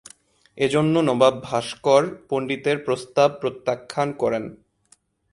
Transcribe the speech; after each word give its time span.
এজন্য 0.57 0.95
নবাব 0.99 1.35
ভাস্কর 1.43 2.03
পণ্ডিতের 2.29 2.77
প্রস্তাব 2.85 3.29
প্রত্যাখ্যান 3.41 4.09
করেন। 4.13 4.43